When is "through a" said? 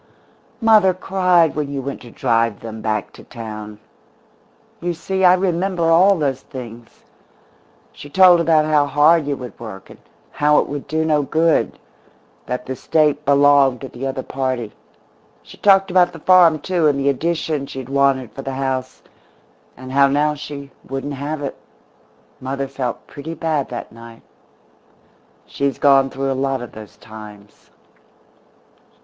26.09-26.33